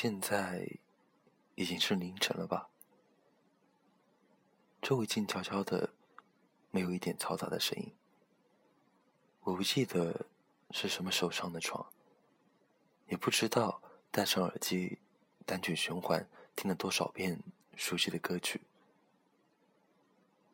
[0.00, 0.78] 现在
[1.56, 2.68] 已经是凌晨了吧？
[4.80, 5.92] 周围静悄悄的，
[6.70, 7.92] 没有一点嘈杂的声音。
[9.40, 10.26] 我不记得
[10.70, 11.92] 是什么时候上的床，
[13.08, 13.82] 也不知道
[14.12, 15.00] 戴上耳机
[15.44, 17.42] 单曲循环听了多少遍
[17.74, 18.60] 熟悉的歌曲，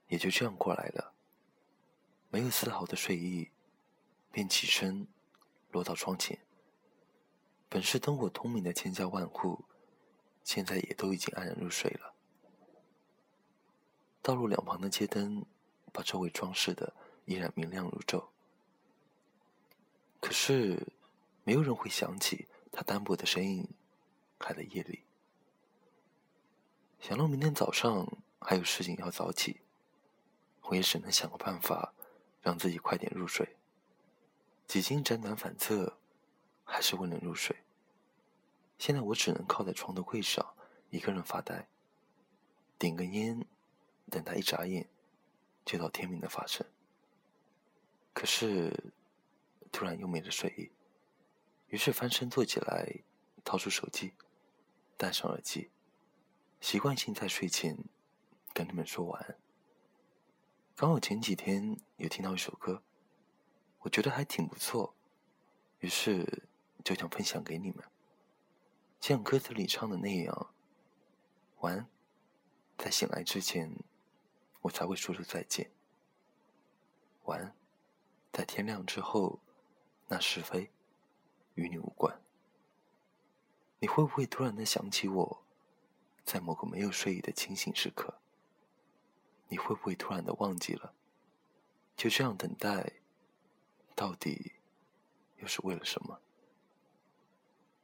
[0.09, 1.13] 也就这样过来了。
[2.31, 3.51] 没有丝毫的睡意，
[4.33, 5.07] 便起身
[5.71, 6.44] 落到窗前。
[7.75, 9.65] 本是灯火通明的千家万户，
[10.45, 12.15] 现在也都已经安然入睡了。
[14.23, 15.45] 道路两旁的街灯，
[15.93, 18.27] 把周围装饰的依然明亮如昼。
[20.21, 20.87] 可是，
[21.43, 23.69] 没有人会想起他单薄的身影
[24.39, 25.03] 还在夜里。
[27.01, 28.07] 想到明天早上
[28.39, 29.63] 还有事情要早起，
[30.63, 31.93] 我也只能想个办法，
[32.41, 33.57] 让自己快点入睡。
[34.69, 35.99] 几经辗转反侧，
[36.63, 37.57] 还是未能入睡。
[38.79, 40.55] 现在我只能靠在床头柜上，
[40.91, 41.69] 一个人发呆，
[42.79, 43.47] 点根烟，
[44.11, 44.89] 等他一眨眼，
[45.65, 46.67] 就到天明的发生。
[48.13, 48.93] 可是，
[49.73, 50.71] 突然又没了睡意，
[51.69, 53.03] 于是翻身坐起来，
[53.45, 54.15] 掏出手机，
[54.97, 55.71] 戴上耳机，
[56.61, 57.77] 习惯性在睡前
[58.53, 59.37] 跟你们说晚安。
[60.77, 62.83] 刚好前几天有听到一首歌，
[63.81, 64.95] 我觉得还挺不错，
[65.79, 66.45] 于是
[66.85, 67.85] 就想分享给你们。
[69.07, 70.55] 像歌词里唱的那样，
[71.61, 71.87] 晚安，
[72.79, 73.71] 在醒来之前，
[74.63, 75.71] 我才会说出再见。
[77.25, 77.55] 晚安，
[78.33, 79.41] 在天亮之后，
[80.09, 80.71] 那是非
[81.53, 82.19] 与你无关。
[83.79, 85.43] 你会不会突然的想起我，
[86.25, 88.19] 在某个没有睡意的清醒时刻？
[89.49, 90.95] 你会不会突然的忘记了？
[91.95, 92.95] 就这样等待，
[93.95, 94.53] 到底
[95.37, 96.23] 又是为了什么？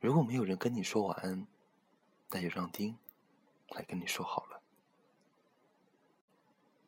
[0.00, 1.46] 如果没有人跟你说晚安，
[2.30, 2.96] 那就让丁
[3.68, 4.60] 来跟你说好了。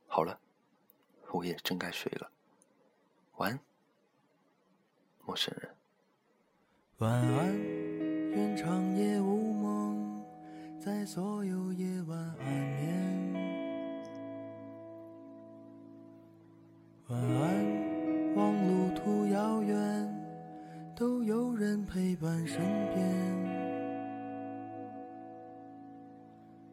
[0.06, 0.40] 好了，
[1.30, 2.30] 我也真该睡了。
[3.36, 3.60] 晚安，
[5.26, 5.76] 陌生人。
[6.98, 7.54] 晚安，
[8.30, 10.24] 愿长夜无梦，
[10.80, 13.41] 在所有夜晚安眠。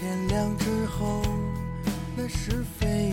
[0.00, 1.22] 天亮之后，
[2.16, 3.12] 那是非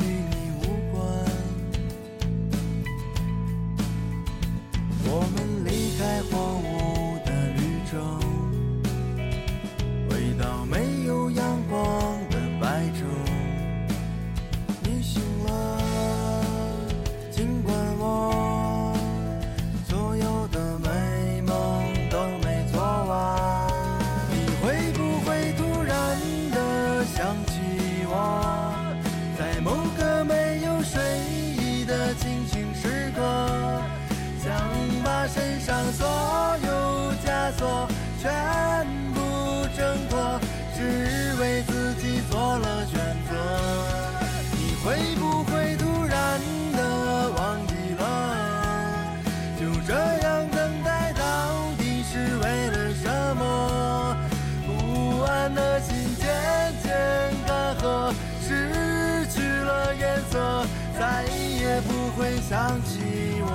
[60.97, 63.01] 再也不会想起
[63.41, 63.49] 我。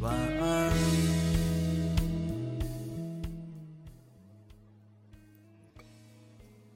[0.00, 0.72] 晚安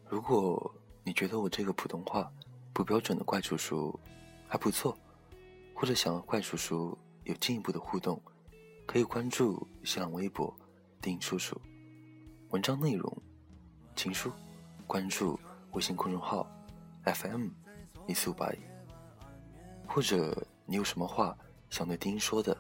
[0.09, 0.75] 如果
[1.05, 2.31] 你觉得我这个普通话
[2.73, 3.99] 不标准的怪叔叔
[4.49, 4.97] 还不错，
[5.75, 8.21] 或者想和怪叔叔有进一步的互动，
[8.87, 10.55] 可以关注新浪微博
[11.01, 11.61] “丁叔叔”。
[12.51, 13.23] 文章内容，
[13.95, 14.33] 情书，
[14.87, 15.39] 关注
[15.73, 16.47] 微信公众号
[17.05, 17.49] “FM
[18.09, 18.59] 一四五八一”。
[19.87, 21.39] 或者你有什么话
[21.71, 22.57] 想对丁说的，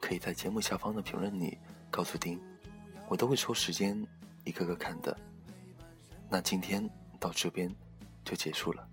[0.00, 1.56] 可以在节目下方的评论里
[1.90, 2.40] 告诉丁，
[3.08, 4.04] 我都会抽时间
[4.44, 5.16] 一个个看的。
[6.28, 6.88] 那今天
[7.18, 7.74] 到这边
[8.24, 8.86] 就结束了。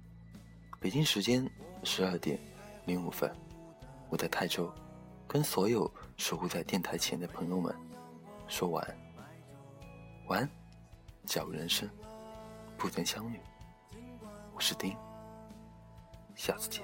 [0.80, 1.50] 北京时间
[1.84, 2.40] 十二点
[2.86, 3.30] 零五分，
[4.10, 4.72] 我在泰州，
[5.28, 7.76] 跟所有守护在电台前的朋友们
[8.48, 8.98] 说晚安，
[10.28, 10.50] 晚安，
[11.26, 11.90] 假如人生
[12.78, 13.40] 不曾相遇，
[14.54, 14.96] 我是丁，
[16.36, 16.84] 下次见。